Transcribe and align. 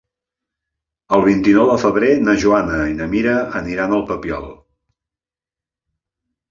El 1.17 1.25
vint-i-nou 1.27 1.67
de 1.71 1.75
febrer 1.83 2.09
na 2.29 2.35
Joana 2.45 2.81
i 2.95 2.99
na 3.03 3.09
Mira 3.15 3.37
iran 3.77 3.95
al 4.01 4.05
Papiol. 4.09 4.53